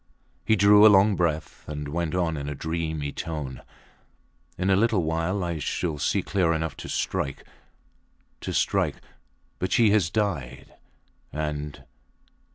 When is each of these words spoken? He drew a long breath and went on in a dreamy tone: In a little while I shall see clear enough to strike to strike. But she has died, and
He 0.43 0.55
drew 0.55 0.83
a 0.83 0.89
long 0.89 1.15
breath 1.15 1.63
and 1.69 1.87
went 1.87 2.15
on 2.15 2.35
in 2.35 2.49
a 2.49 2.55
dreamy 2.55 3.11
tone: 3.11 3.61
In 4.57 4.71
a 4.71 4.75
little 4.75 5.03
while 5.03 5.43
I 5.43 5.59
shall 5.59 5.99
see 5.99 6.23
clear 6.23 6.53
enough 6.53 6.75
to 6.77 6.89
strike 6.89 7.45
to 8.39 8.51
strike. 8.51 8.95
But 9.59 9.71
she 9.71 9.91
has 9.91 10.09
died, 10.09 10.73
and 11.31 11.83